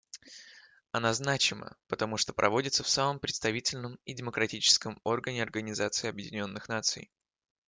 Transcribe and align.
Она 0.93 1.13
значима, 1.13 1.77
потому 1.87 2.17
что 2.17 2.33
проводится 2.33 2.81
в 2.81 2.89
самом 2.89 3.19
представительном 3.19 3.99
и 4.03 4.15
демократическом 4.15 4.99
органе 5.03 5.43
Организации 5.43 6.07
Объединенных 6.09 6.67
Наций. 6.69 7.11